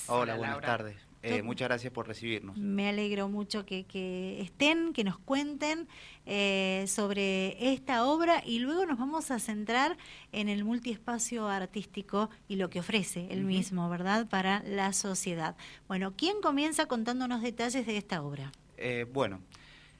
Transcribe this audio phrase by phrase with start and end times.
[0.00, 0.10] tardes.
[0.10, 1.06] Hola, buenas tardes.
[1.22, 2.56] Eh, muchas gracias por recibirnos.
[2.56, 5.88] Me alegro mucho que, estén, que nos cuenten
[6.24, 9.96] eh, sobre esta obra y luego nos vamos a centrar
[10.30, 15.56] en el multiespacio artístico y lo que ofrece el mismo, ¿verdad?, para la sociedad.
[15.88, 18.52] Bueno, ¿quién comienza contándonos detalles de esta obra?
[18.76, 19.40] Eh, bueno,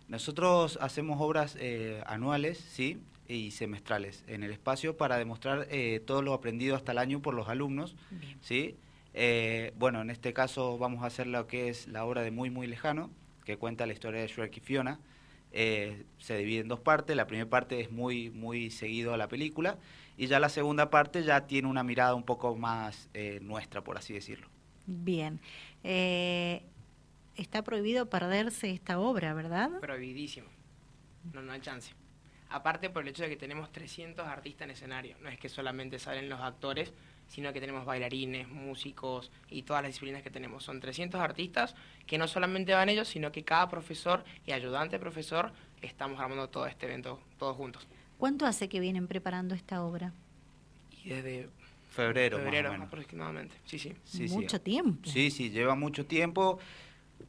[0.08, 1.56] nosotros hacemos obras
[2.06, 2.98] anuales, ¿sí?
[3.28, 5.66] y semestrales en el espacio para demostrar
[6.04, 7.96] todo lo aprendido hasta el año por los alumnos,
[8.40, 8.76] ¿sí?
[9.18, 12.50] Eh, bueno, en este caso vamos a hacer lo que es la obra de Muy
[12.50, 13.11] Muy Lejano,
[13.46, 15.00] que cuenta la historia de Shrek y Fiona.
[15.52, 19.26] Eh, se divide en dos partes, la primera parte es muy, muy seguido a la
[19.26, 19.79] película
[20.18, 23.96] y ya la segunda parte ya tiene una mirada un poco más eh, nuestra, por
[23.96, 24.48] así decirlo.
[24.84, 25.40] Bien.
[25.82, 29.80] está prohibido perderse esta obra, ¿verdad?
[29.80, 30.48] Prohibidísimo.
[31.32, 31.94] No, no hay chance.
[32.50, 35.98] Aparte por el hecho de que tenemos 300 artistas en escenario, no es que solamente
[35.98, 36.92] salen los actores,
[37.28, 40.64] sino que tenemos bailarines, músicos y todas las disciplinas que tenemos.
[40.64, 41.75] Son 300 artistas
[42.06, 46.66] que no solamente van ellos, sino que cada profesor y ayudante profesor estamos armando todo
[46.66, 47.86] este evento todos juntos.
[48.19, 50.12] ¿Cuánto hace que vienen preparando esta obra?
[51.04, 51.48] Y desde
[51.91, 53.54] febrero, febrero aproximadamente.
[53.66, 53.94] Sí, sí.
[54.04, 55.08] sí mucho tiempo.
[55.08, 56.58] Sí, sí, lleva mucho tiempo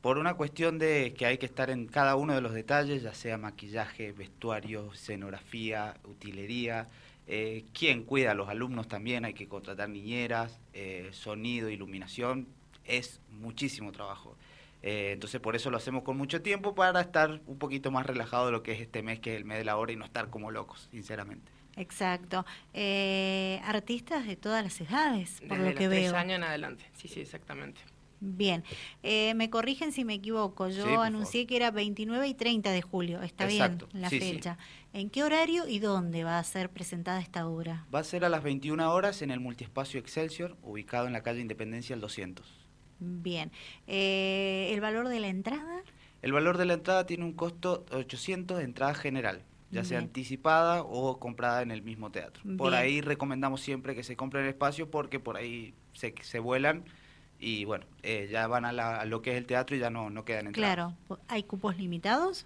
[0.02, 3.14] por una cuestión de que hay que estar en cada uno de los detalles, ya
[3.14, 6.88] sea maquillaje, vestuario, escenografía, utilería,
[7.28, 9.26] eh, ¿Quién cuida a los alumnos también?
[9.26, 12.48] Hay que contratar niñeras, eh, sonido, iluminación.
[12.86, 14.38] Es muchísimo trabajo.
[14.82, 18.46] Eh, entonces por eso lo hacemos con mucho tiempo para estar un poquito más relajado
[18.46, 20.06] de lo que es este mes, que es el mes de la hora, y no
[20.06, 21.52] estar como locos, sinceramente.
[21.76, 22.46] Exacto.
[23.64, 26.16] artistas de todas las edades, por Desde lo que veo.
[26.16, 27.82] años en adelante, sí, sí, exactamente.
[28.20, 28.64] Bien,
[29.04, 33.22] eh, me corrigen si me equivoco, yo anuncié que era 29 y 30 de julio,
[33.22, 34.58] está bien la fecha.
[34.94, 37.86] ¿En qué horario y dónde va a ser presentada esta obra?
[37.94, 41.42] Va a ser a las 21 horas en el multiespacio Excelsior, ubicado en la calle
[41.42, 42.46] Independencia el 200.
[43.00, 43.52] Bien,
[43.86, 45.84] eh, ¿el valor de la entrada?
[46.24, 50.00] El valor de la entrada tiene un costo de 800 de entrada general ya sea
[50.00, 52.42] anticipada o comprada en el mismo teatro.
[52.58, 56.86] Por ahí recomendamos siempre que se compre el espacio porque por ahí se, se vuelan
[57.40, 60.26] y bueno, eh, ya van a, lo que es el teatro y ya no, no
[60.26, 60.94] quedan entradas.
[61.08, 62.46] Claro, ¿hay cupos limitados?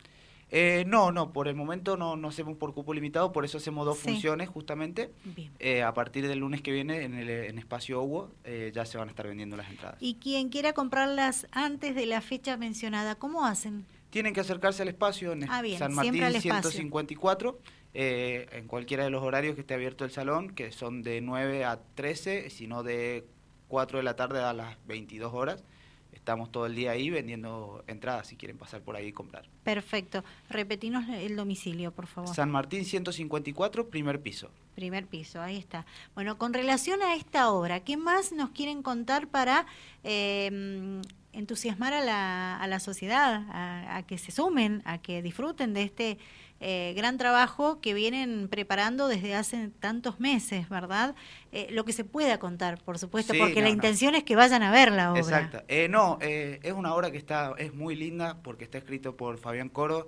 [0.53, 3.85] Eh, no, no, por el momento no, no hacemos por cupo limitado, por eso hacemos
[3.85, 5.13] dos funciones justamente.
[5.59, 8.31] Eh, a partir del lunes que viene en el en Espacio Hugo
[8.73, 9.97] ya se van a estar vendiendo las entradas.
[10.01, 13.85] Y quien quiera comprarlas antes de la fecha mencionada, ¿cómo hacen?
[14.09, 17.59] Tienen que acercarse al espacio en ah, San Martín 154,
[17.93, 21.79] en cualquiera de los horarios que esté abierto el salón, que son de 9 a
[21.95, 23.25] 13, sino de
[23.71, 25.63] 4 de la tarde a las 22 horas.
[26.11, 29.47] Estamos todo el día ahí vendiendo entradas si quieren pasar por ahí y comprar.
[29.63, 30.25] Perfecto.
[30.49, 32.35] Repetinos el domicilio, por favor.
[32.35, 34.49] San Martín 154, primer piso.
[34.75, 35.85] Primer piso, ahí está.
[36.13, 39.65] Bueno, con relación a esta obra, ¿qué más nos quieren contar para
[40.03, 41.01] eh,
[41.31, 46.17] entusiasmar a la, a la sociedad, a, que se sumen, a que disfruten de este
[46.63, 51.15] eh, gran trabajo que vienen preparando desde hace tantos meses, ¿verdad?
[51.51, 54.69] Eh, lo que se pueda contar, por supuesto, porque la intención es que vayan a
[54.69, 55.21] ver la obra.
[55.21, 55.63] Exacto.
[55.67, 59.69] Eh, no, es una obra que está es muy linda porque está escrito por Fabián
[59.69, 60.07] Coro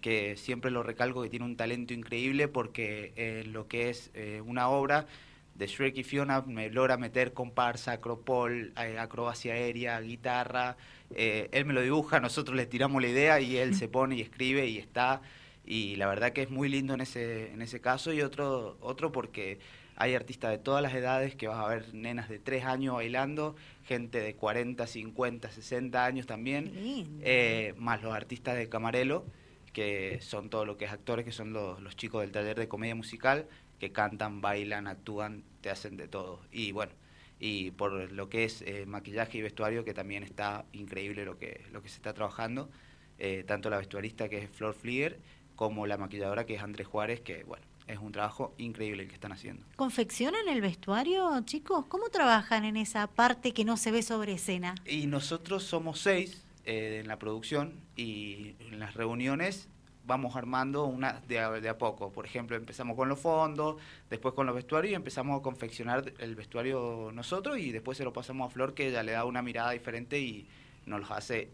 [0.00, 4.12] que siempre lo recalco que tiene un talento increíble porque lo que es
[4.46, 5.06] una obra
[5.56, 10.76] de Shrek y Fiona me logra meter comparsa, acropol, acrobacia aérea, guitarra.
[11.10, 14.64] Él me lo dibuja, nosotros le tiramos la idea y él se pone y escribe
[14.68, 15.22] y está.
[15.70, 18.14] Y la verdad que es muy lindo en ese, en ese caso.
[18.14, 19.58] Y otro, otro porque
[19.96, 23.54] hay artistas de todas las edades que vas a ver nenas de 3 años bailando,
[23.84, 26.72] gente de 40, 50, 60 años también,
[27.20, 29.26] eh, más los artistas de Camarelo,
[29.74, 32.66] que son todo lo que es actores, que son los, los chicos del taller de
[32.66, 33.46] comedia musical,
[33.78, 36.40] que cantan, bailan, actúan, te hacen de todo.
[36.50, 36.92] Y bueno,
[37.38, 41.66] y por lo que es eh, maquillaje y vestuario, que también está increíble lo que,
[41.72, 42.70] lo que se está trabajando,
[43.18, 45.18] eh, tanto la vestuarista que es Flor Flieger,
[45.58, 49.14] como la maquilladora que es Andrés Juárez, que bueno, es un trabajo increíble el que
[49.16, 49.66] están haciendo.
[49.74, 51.84] ¿Confeccionan el vestuario, chicos?
[51.86, 54.76] ¿Cómo trabajan en esa parte que no se ve sobre escena?
[54.86, 59.68] Y nosotros somos seis eh, en la producción y en las reuniones
[60.04, 62.12] vamos armando una de a, de a, poco.
[62.12, 66.36] Por ejemplo, empezamos con los fondos, después con los vestuarios y empezamos a confeccionar el
[66.36, 69.72] vestuario nosotros y después se lo pasamos a Flor que ella le da una mirada
[69.72, 70.46] diferente y
[70.86, 71.50] nos lo hace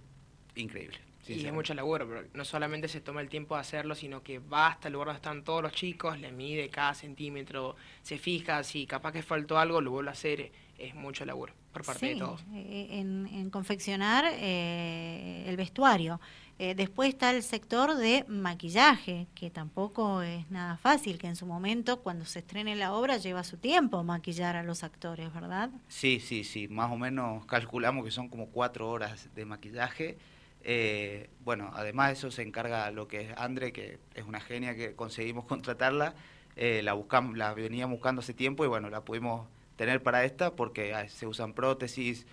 [0.57, 1.14] increíble.
[1.27, 4.39] Y es mucho laburo, pero no solamente se toma el tiempo de hacerlo, sino que
[4.39, 8.63] va hasta el lugar donde están todos los chicos, le mide cada centímetro, se fija,
[8.63, 12.17] si capaz que faltó algo, lo vuelve a hacer es mucho laburo por parte de
[12.17, 12.45] todos.
[12.53, 16.21] Eh, en, en confeccionar eh, el vestuario.
[16.59, 21.47] Eh, después está el sector de maquillaje, que tampoco es nada fácil, que en su
[21.47, 25.71] momento, cuando se estrene la obra, lleva su tiempo maquillar a los actores, ¿verdad?
[25.89, 26.69] Sí, sí, sí.
[26.69, 30.17] Más o menos calculamos que son como cuatro horas de maquillaje.
[30.65, 34.75] Eh, bueno, además de eso se encarga lo que es Andre, que es una genia
[34.75, 36.15] que conseguimos contratarla.
[36.57, 39.47] Eh, la buscamos, la veníamos buscando hace tiempo y bueno, la pudimos
[39.77, 42.27] tener para esta porque ah, se usan prótesis,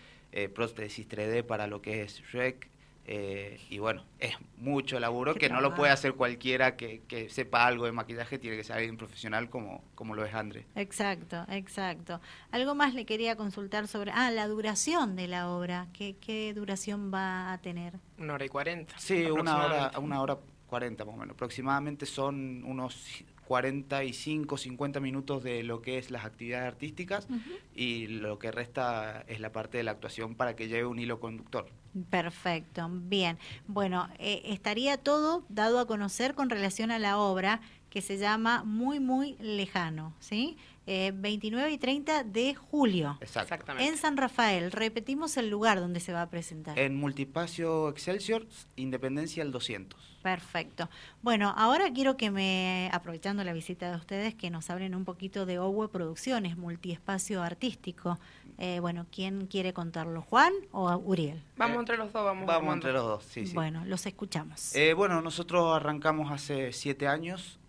[0.54, 2.70] prótesis 3D para lo que es Shrek,
[3.06, 7.86] eh, y bueno, es mucho laburo que no lo puede hacer cualquiera que, sepa algo
[7.86, 10.66] de maquillaje, tiene que ser alguien profesional como, como lo es André.
[10.76, 12.22] Exacto, exacto.
[12.52, 17.12] Algo más le quería consultar sobre, ah, la duración de la obra, ¿qué, qué duración
[17.14, 17.94] va a tener?
[18.18, 18.94] Una hora y cuarenta.
[18.98, 20.38] Sí, una hora, una hora
[20.68, 21.34] cuarenta más o menos.
[21.34, 27.28] Aproximadamente son unos 45, 50 minutos de lo que es las actividades artísticas
[27.76, 31.20] y lo que resta es la parte de la actuación para que lleve un hilo
[31.20, 31.68] conductor.
[32.10, 33.38] Perfecto, bien.
[33.68, 37.60] Bueno, eh, estaría todo dado a conocer con relación a la obra
[37.90, 40.58] que se llama Muy, muy lejano, ¿sí?
[40.86, 43.18] 29 eh, y 30 de julio.
[43.22, 43.88] Exactamente.
[43.88, 46.78] En San Rafael, repetimos el lugar donde se va a presentar.
[46.78, 50.12] En Multipacio Excelsior, Independencia el 200.
[50.22, 50.90] Perfecto.
[51.22, 55.46] Bueno, ahora quiero que me, aprovechando la visita de ustedes, que nos hablen un poquito
[55.46, 58.20] de OWE Producciones, multiespacio artístico.
[58.58, 61.42] Eh, bueno, ¿quién quiere contarlo, Juan o Uriel?
[61.58, 62.46] Vamos entre los dos, vamos.
[62.46, 63.54] Vamos entre los dos, sí, sí.
[63.54, 64.76] Bueno, los escuchamos.
[64.76, 67.60] Eh, bueno, nosotros arrancamos hace siete años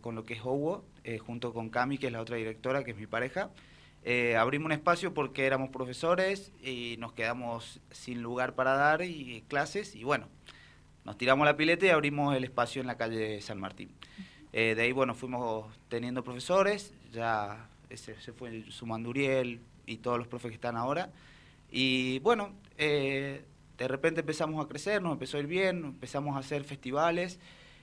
[0.00, 2.92] con lo que es OWE eh, junto con Cami, que es la otra directora, que
[2.92, 3.50] es mi pareja.
[4.04, 9.44] Eh, abrimos un espacio porque éramos profesores y nos quedamos sin lugar para dar y
[9.46, 10.28] clases y bueno,
[11.04, 13.92] nos tiramos la pileta y abrimos el espacio en la calle San Martín.
[14.52, 20.18] Eh, de ahí, bueno, fuimos teniendo profesores, ya se, se fue sumando Uriel y todos
[20.18, 21.10] los profes que están ahora.
[21.70, 26.64] Y bueno, de repente empezamos a crecer, nos empezó a ir bien, empezamos a hacer
[26.64, 27.40] festivales.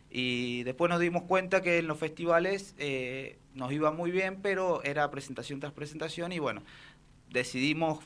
[0.09, 4.83] Y después nos dimos cuenta que en los festivales eh, nos iba muy bien, pero
[4.83, 6.63] era presentación tras presentación y bueno,
[7.29, 7.99] decidimos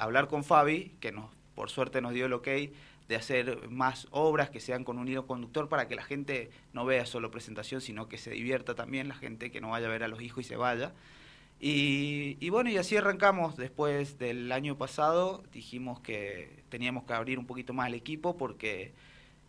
[0.00, 2.48] hablar con Fabi, que nos, por suerte nos dio el ok
[3.10, 6.84] de hacer más obras que sean con un hilo conductor para que la gente no
[6.84, 10.04] vea solo presentación, sino que se divierta también, la gente que no vaya a ver
[10.04, 10.92] a los hijos y se vaya.
[11.58, 13.56] Y, y, bueno, y así arrancamos.
[13.56, 18.92] Después del año pasado dijimos que teníamos que abrir un poquito más el equipo porque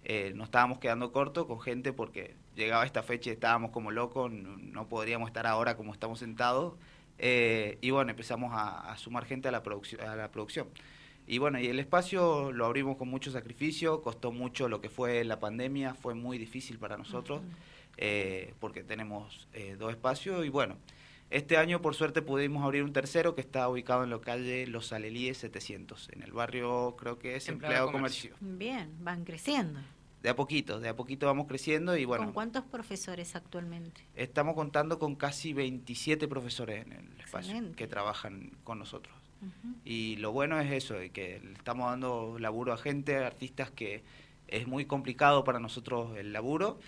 [0.03, 4.31] eh, nos estábamos quedando cortos con gente porque llegaba esta fecha y estábamos como locos,
[4.31, 6.73] no, podríamos estar ahora como estamos sentados.
[7.19, 9.63] Eh, y bueno, empezamos a, sumar gente a la,
[10.07, 10.67] a la producción.
[11.27, 15.23] Y bueno, y el espacio lo abrimos con mucho sacrificio, costó mucho lo que fue
[15.23, 17.41] la pandemia, fue muy difícil para nosotros,
[17.97, 20.77] eh, porque tenemos dos espacios y bueno,
[21.31, 24.93] este año por suerte pudimos abrir un tercero que está ubicado en la calle Los
[24.93, 28.35] Alelíes 700, en el barrio creo que es Empleado, Comercio.
[28.39, 29.79] Bien, van creciendo.
[30.21, 32.25] De a poquito, de a poquito vamos creciendo y bueno.
[32.25, 34.05] ¿Con cuántos profesores actualmente?
[34.13, 39.15] Estamos contando con casi 27 profesores en el espacio que trabajan con nosotros.
[39.83, 44.03] Y lo bueno es eso, de que estamos dando laburo a gente, a artistas que
[44.47, 46.79] es muy complicado para nosotros el laburo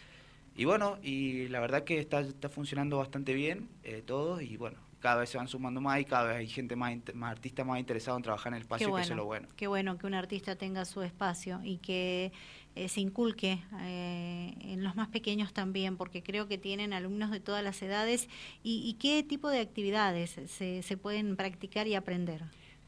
[0.56, 4.78] y bueno, y la verdad que está, está funcionando bastante bien eh, todo y bueno,
[5.00, 7.78] cada vez se van sumando más y cada vez hay gente más, más artista más
[7.78, 9.50] interesado en trabajar en el espacio, que eso es lo bueno.
[9.58, 12.32] Qué bueno que un artista tenga su espacio y que
[12.76, 17.42] eh, se inculque eh, en los más pequeños también, porque creo que tienen alumnos de
[17.42, 18.30] todas las edades.
[18.64, 22.44] ¿Y, y qué tipo de actividades se, se pueden practicar y aprender?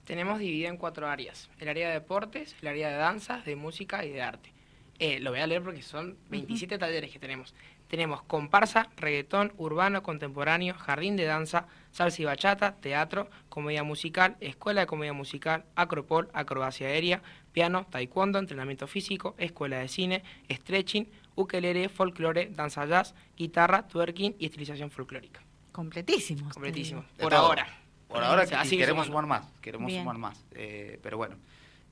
[0.06, 4.06] Tenemos dividido en cuatro áreas, el área de deportes, el área de danza, de música
[4.06, 4.55] y de arte.
[4.98, 7.54] Eh, lo voy a leer porque son 27 talleres que tenemos.
[7.88, 14.82] Tenemos comparsa, reggaetón, urbano, contemporáneo, jardín de danza, salsa y bachata, teatro, comedia musical, escuela
[14.82, 17.22] de comedia musical, acropol, acrobacia aérea,
[17.52, 24.46] piano, taekwondo, entrenamiento físico, escuela de cine, stretching, ukelele, folclore, danza jazz, guitarra, twerking y
[24.46, 25.42] estilización folclórica.
[25.72, 26.50] Completísimo.
[26.50, 27.04] Completísimo.
[27.20, 27.68] Por ahora.
[28.08, 30.44] Por, ahora así queremos sumar más, queremos sumar más.
[30.52, 31.36] Eh, pero bueno.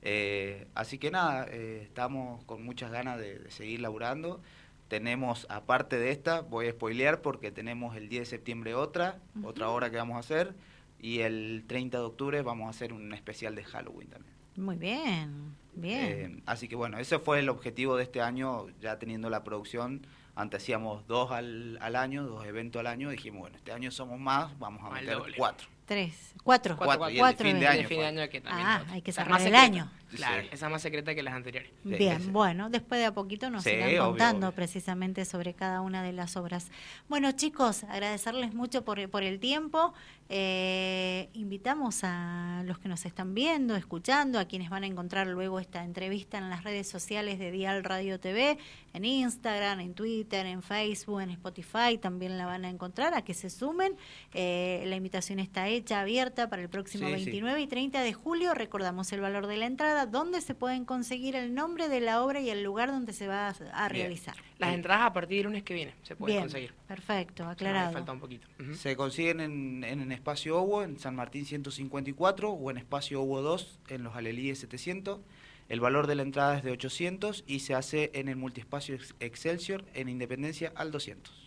[0.04, 4.42] Eh, así que nada, eh, estamos con muchas ganas de, seguir laburando.
[4.88, 9.70] Tenemos, aparte de esta, voy a spoilear porque tenemos el 10 de septiembre otra, otra
[9.70, 10.54] hora que vamos a hacer,
[11.00, 14.34] y el 30 de octubre vamos a hacer un especial de Halloween también.
[14.56, 16.04] Muy bien, bien.
[16.04, 20.06] Eh, así que bueno, ese fue el objetivo de este año, ya teniendo la producción.
[20.36, 24.20] Antes hacíamos dos al, al año, dos eventos al año, dijimos, bueno, este año somos
[24.20, 25.73] más, vamos a meter cuatro.
[25.86, 26.76] Tres, cuatro.
[26.76, 27.88] Cuatro, cuatro, y el fin de año.
[27.88, 29.90] fin de año que también ah, hay que cerrar el año.
[30.14, 31.70] Claro, esa más secreta que las anteriores.
[31.84, 36.36] Bien, bueno, después de a poquito nos irán contando precisamente sobre cada una de las
[36.36, 36.70] obras.
[37.08, 39.94] Bueno, chicos, agradecerles mucho por, por el tiempo.
[40.30, 45.60] Eh, invitamos a los que nos están viendo, escuchando, a quienes van a encontrar luego
[45.60, 48.56] esta entrevista en las redes sociales de Dial Radio TV,
[48.94, 53.34] en Instagram, en Twitter, en Facebook, en Spotify, también la van a encontrar, a que
[53.34, 53.96] se sumen.
[54.32, 58.54] Eh, la invitación está hecha, abierta para el próximo 29 y 30 de julio.
[58.54, 62.40] Recordamos el valor de la entrada, dónde se pueden conseguir el nombre de la obra
[62.40, 64.36] y el lugar donde se va a, realizar.
[64.58, 66.74] Las entradas a partir del lunes que viene se pueden conseguir.
[66.86, 67.92] Perfecto, aclarado.
[67.92, 68.46] falta un poquito.
[68.74, 73.80] Se consiguen en, en Espacio Owo, en San Martín 154, o en Espacio Owo 2,
[73.88, 75.20] en los Alelíes 700.
[75.68, 79.84] El valor de la entrada es de 800 y se hace en el multiespacio Excelsior
[79.94, 81.44] en Independencia al 200.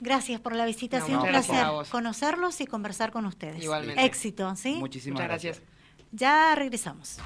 [0.00, 3.62] Gracias por la visita, ha sido un placer conocerlos y conversar con ustedes.
[3.62, 4.04] Igualmente.
[4.04, 4.74] Éxito, ¿sí?
[4.74, 5.62] Muchísimas gracias.
[6.16, 7.18] Ya regresamos.